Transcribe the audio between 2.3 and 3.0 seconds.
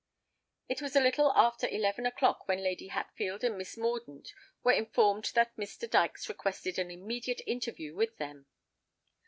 when Lady